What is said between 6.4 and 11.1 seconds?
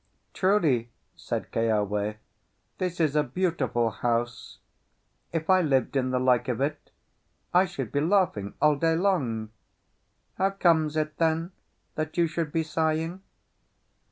of it, I should be laughing all day long. How comes